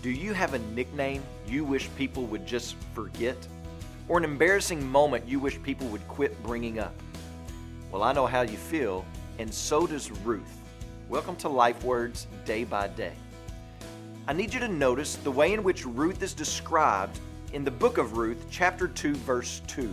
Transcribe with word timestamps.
Do 0.00 0.10
you 0.10 0.32
have 0.32 0.54
a 0.54 0.60
nickname 0.60 1.24
you 1.44 1.64
wish 1.64 1.88
people 1.96 2.24
would 2.26 2.46
just 2.46 2.76
forget? 2.94 3.36
Or 4.06 4.16
an 4.16 4.22
embarrassing 4.22 4.88
moment 4.88 5.26
you 5.26 5.40
wish 5.40 5.60
people 5.60 5.88
would 5.88 6.06
quit 6.06 6.40
bringing 6.44 6.78
up? 6.78 6.94
Well, 7.90 8.04
I 8.04 8.12
know 8.12 8.24
how 8.24 8.42
you 8.42 8.56
feel, 8.56 9.04
and 9.40 9.52
so 9.52 9.88
does 9.88 10.12
Ruth. 10.22 10.60
Welcome 11.08 11.34
to 11.36 11.48
Life 11.48 11.82
Words 11.82 12.28
Day 12.44 12.62
by 12.62 12.86
Day. 12.86 13.14
I 14.28 14.34
need 14.34 14.54
you 14.54 14.60
to 14.60 14.68
notice 14.68 15.16
the 15.16 15.32
way 15.32 15.52
in 15.52 15.64
which 15.64 15.84
Ruth 15.84 16.22
is 16.22 16.32
described 16.32 17.18
in 17.52 17.64
the 17.64 17.70
book 17.72 17.98
of 17.98 18.16
Ruth, 18.16 18.46
chapter 18.52 18.86
2, 18.86 19.16
verse 19.16 19.62
2. 19.66 19.92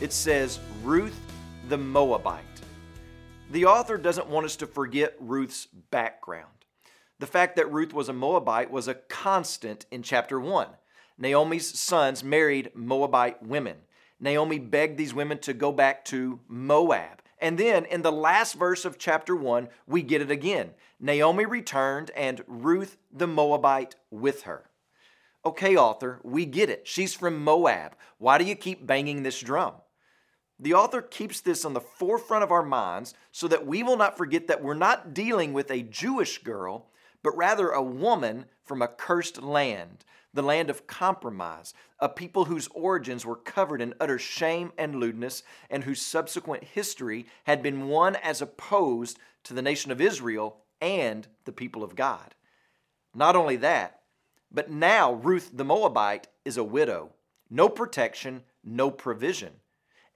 It 0.00 0.12
says, 0.12 0.58
Ruth 0.82 1.20
the 1.68 1.78
Moabite. 1.78 2.42
The 3.52 3.66
author 3.66 3.96
doesn't 3.96 4.26
want 4.26 4.46
us 4.46 4.56
to 4.56 4.66
forget 4.66 5.14
Ruth's 5.20 5.66
background. 5.92 6.55
The 7.18 7.26
fact 7.26 7.56
that 7.56 7.72
Ruth 7.72 7.94
was 7.94 8.08
a 8.08 8.12
Moabite 8.12 8.70
was 8.70 8.88
a 8.88 8.94
constant 8.94 9.86
in 9.90 10.02
chapter 10.02 10.38
1. 10.38 10.68
Naomi's 11.18 11.78
sons 11.78 12.22
married 12.22 12.72
Moabite 12.74 13.42
women. 13.42 13.76
Naomi 14.20 14.58
begged 14.58 14.98
these 14.98 15.14
women 15.14 15.38
to 15.38 15.54
go 15.54 15.72
back 15.72 16.04
to 16.06 16.40
Moab. 16.46 17.22
And 17.38 17.58
then 17.58 17.84
in 17.86 18.02
the 18.02 18.12
last 18.12 18.54
verse 18.54 18.84
of 18.84 18.98
chapter 18.98 19.34
1, 19.34 19.68
we 19.86 20.02
get 20.02 20.22
it 20.22 20.30
again. 20.30 20.70
Naomi 21.00 21.46
returned 21.46 22.10
and 22.16 22.42
Ruth 22.46 22.98
the 23.12 23.26
Moabite 23.26 23.94
with 24.10 24.42
her. 24.42 24.70
Okay, 25.44 25.76
author, 25.76 26.20
we 26.22 26.44
get 26.44 26.70
it. 26.70 26.86
She's 26.88 27.14
from 27.14 27.42
Moab. 27.42 27.96
Why 28.18 28.36
do 28.36 28.44
you 28.44 28.56
keep 28.56 28.86
banging 28.86 29.22
this 29.22 29.40
drum? 29.40 29.74
The 30.58 30.74
author 30.74 31.02
keeps 31.02 31.40
this 31.40 31.64
on 31.64 31.74
the 31.74 31.80
forefront 31.80 32.42
of 32.42 32.50
our 32.50 32.64
minds 32.64 33.14
so 33.32 33.46
that 33.48 33.66
we 33.66 33.82
will 33.82 33.96
not 33.96 34.16
forget 34.16 34.48
that 34.48 34.62
we're 34.62 34.74
not 34.74 35.14
dealing 35.14 35.52
with 35.52 35.70
a 35.70 35.82
Jewish 35.82 36.42
girl, 36.42 36.88
but 37.26 37.36
rather 37.36 37.70
a 37.70 37.82
woman 37.82 38.44
from 38.62 38.80
a 38.80 38.86
cursed 38.86 39.42
land, 39.42 40.04
the 40.32 40.42
land 40.42 40.70
of 40.70 40.86
compromise, 40.86 41.74
a 41.98 42.08
people 42.08 42.44
whose 42.44 42.68
origins 42.68 43.26
were 43.26 43.34
covered 43.34 43.82
in 43.82 43.92
utter 43.98 44.16
shame 44.16 44.70
and 44.78 44.94
lewdness, 44.94 45.42
and 45.68 45.82
whose 45.82 46.00
subsequent 46.00 46.62
history 46.62 47.26
had 47.42 47.64
been 47.64 47.88
one 47.88 48.14
as 48.14 48.40
opposed 48.40 49.18
to 49.42 49.54
the 49.54 49.60
nation 49.60 49.90
of 49.90 50.00
Israel 50.00 50.58
and 50.80 51.26
the 51.46 51.50
people 51.50 51.82
of 51.82 51.96
God. 51.96 52.36
Not 53.12 53.34
only 53.34 53.56
that, 53.56 54.02
but 54.52 54.70
now 54.70 55.14
Ruth 55.14 55.50
the 55.52 55.64
Moabite 55.64 56.28
is 56.44 56.56
a 56.56 56.62
widow, 56.62 57.10
no 57.50 57.68
protection, 57.68 58.44
no 58.62 58.88
provision. 58.88 59.54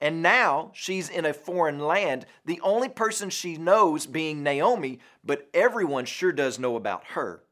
And 0.01 0.23
now 0.23 0.71
she's 0.75 1.09
in 1.11 1.27
a 1.27 1.35
foreign 1.35 1.79
land, 1.79 2.25
the 2.45 2.61
only 2.63 2.89
person 2.89 3.29
she 3.29 3.57
knows 3.57 4.07
being 4.07 4.43
Naomi, 4.43 4.99
but 5.23 5.49
everyone 5.53 6.07
sure 6.07 6.33
does 6.33 6.59
know 6.59 6.77
about 6.77 7.05
her 7.09 7.43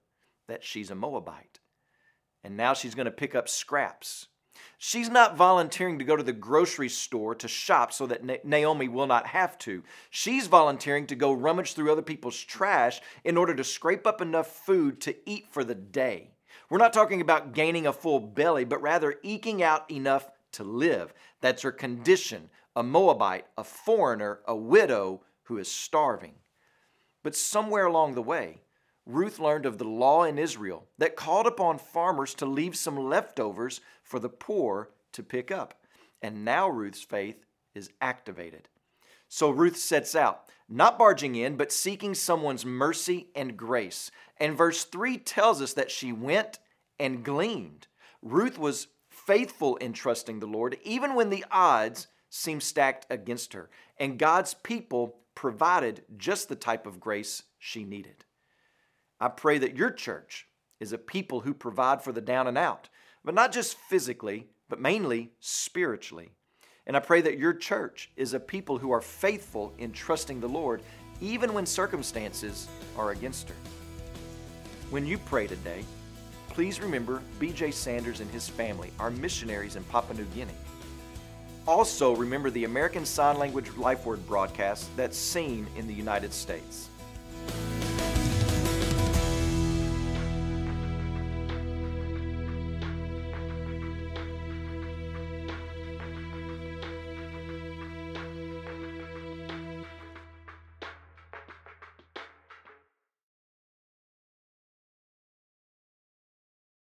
that 0.48 0.64
she's 0.64 0.90
a 0.90 0.94
Moabite. 0.94 1.60
And 2.42 2.56
now 2.56 2.72
she's 2.72 2.94
going 2.94 3.04
to 3.04 3.10
pick 3.10 3.34
up 3.34 3.48
scraps. 3.48 4.28
She's 4.78 5.10
not 5.10 5.36
volunteering 5.36 5.98
to 5.98 6.04
go 6.04 6.16
to 6.16 6.22
the 6.22 6.32
grocery 6.32 6.88
store 6.88 7.34
to 7.34 7.48
shop 7.48 7.92
so 7.92 8.06
that 8.06 8.44
Naomi 8.44 8.88
will 8.88 9.06
not 9.06 9.26
have 9.26 9.58
to. 9.58 9.82
She's 10.08 10.46
volunteering 10.46 11.06
to 11.08 11.16
go 11.16 11.32
rummage 11.32 11.74
through 11.74 11.92
other 11.92 12.02
people's 12.02 12.40
trash 12.40 13.00
in 13.24 13.36
order 13.36 13.54
to 13.54 13.64
scrape 13.64 14.06
up 14.06 14.20
enough 14.20 14.46
food 14.46 15.00
to 15.02 15.16
eat 15.28 15.46
for 15.50 15.64
the 15.64 15.74
day. 15.74 16.30
We're 16.70 16.78
not 16.78 16.92
talking 16.92 17.20
about 17.20 17.52
gaining 17.54 17.86
a 17.86 17.92
full 17.92 18.20
belly, 18.20 18.64
but 18.64 18.82
rather 18.82 19.16
eking 19.22 19.62
out 19.62 19.90
enough 19.90 20.30
to 20.52 20.64
live. 20.64 21.12
That's 21.40 21.62
her 21.62 21.72
condition 21.72 22.50
a 22.78 22.82
Moabite, 22.84 23.46
a 23.56 23.64
foreigner, 23.64 24.38
a 24.46 24.54
widow 24.54 25.22
who 25.44 25.58
is 25.58 25.68
starving. 25.68 26.34
But 27.24 27.34
somewhere 27.34 27.86
along 27.86 28.14
the 28.14 28.22
way, 28.22 28.60
Ruth 29.04 29.40
learned 29.40 29.66
of 29.66 29.78
the 29.78 29.88
law 29.88 30.22
in 30.22 30.38
Israel 30.38 30.86
that 30.96 31.16
called 31.16 31.48
upon 31.48 31.78
farmers 31.78 32.34
to 32.34 32.46
leave 32.46 32.76
some 32.76 32.96
leftovers 32.96 33.80
for 34.04 34.20
the 34.20 34.28
poor 34.28 34.90
to 35.12 35.24
pick 35.24 35.50
up. 35.50 35.74
And 36.22 36.44
now 36.44 36.68
Ruth's 36.68 37.02
faith 37.02 37.44
is 37.74 37.90
activated. 38.00 38.68
So 39.28 39.50
Ruth 39.50 39.76
sets 39.76 40.14
out, 40.14 40.44
not 40.68 40.98
barging 40.98 41.34
in, 41.34 41.56
but 41.56 41.72
seeking 41.72 42.14
someone's 42.14 42.64
mercy 42.64 43.28
and 43.34 43.56
grace. 43.56 44.12
And 44.38 44.56
verse 44.56 44.84
3 44.84 45.18
tells 45.18 45.60
us 45.60 45.72
that 45.72 45.90
she 45.90 46.12
went 46.12 46.60
and 47.00 47.24
gleaned. 47.24 47.88
Ruth 48.22 48.58
was 48.58 48.86
faithful 49.28 49.76
in 49.76 49.92
trusting 49.92 50.40
the 50.40 50.46
Lord, 50.46 50.78
even 50.84 51.14
when 51.14 51.28
the 51.28 51.44
odds 51.50 52.06
seem 52.30 52.62
stacked 52.62 53.06
against 53.10 53.52
her, 53.52 53.68
and 53.98 54.18
God's 54.18 54.54
people 54.54 55.18
provided 55.34 56.02
just 56.16 56.48
the 56.48 56.56
type 56.56 56.86
of 56.86 56.98
grace 56.98 57.42
she 57.58 57.84
needed. 57.84 58.24
I 59.20 59.28
pray 59.28 59.58
that 59.58 59.76
your 59.76 59.90
church 59.90 60.46
is 60.80 60.94
a 60.94 60.98
people 60.98 61.40
who 61.40 61.52
provide 61.52 62.00
for 62.00 62.10
the 62.10 62.22
down 62.22 62.46
and 62.46 62.56
out, 62.56 62.88
but 63.22 63.34
not 63.34 63.52
just 63.52 63.76
physically, 63.76 64.46
but 64.66 64.80
mainly 64.80 65.32
spiritually. 65.40 66.30
And 66.86 66.96
I 66.96 67.00
pray 67.00 67.20
that 67.20 67.36
your 67.36 67.52
church 67.52 68.10
is 68.16 68.32
a 68.32 68.40
people 68.40 68.78
who 68.78 68.92
are 68.92 69.02
faithful 69.02 69.74
in 69.76 69.92
trusting 69.92 70.40
the 70.40 70.48
Lord, 70.48 70.80
even 71.20 71.52
when 71.52 71.66
circumstances 71.66 72.66
are 72.96 73.10
against 73.10 73.50
her. 73.50 73.56
When 74.88 75.04
you 75.04 75.18
pray 75.18 75.46
today, 75.46 75.84
please 76.58 76.80
remember 76.80 77.22
BJ 77.38 77.72
Sanders 77.72 78.18
and 78.18 78.28
his 78.32 78.48
family 78.48 78.90
are 78.98 79.12
missionaries 79.12 79.76
in 79.76 79.84
Papua 79.84 80.18
New 80.18 80.24
Guinea. 80.34 80.50
Also, 81.68 82.16
remember 82.16 82.50
the 82.50 82.64
American 82.64 83.06
Sign 83.06 83.38
Language 83.38 83.70
Life 83.76 84.04
Word 84.04 84.26
broadcast 84.26 84.88
that's 84.96 85.16
seen 85.16 85.68
in 85.76 85.86
the 85.86 85.94
United 85.94 86.32
States. 86.32 86.88